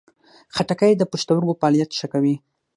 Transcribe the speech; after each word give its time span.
خټکی 0.55 0.93
د 0.97 1.03
پښتورګو 1.11 1.57
فعالیت 1.59 1.91
ښه 1.99 2.07
کوي. 2.13 2.35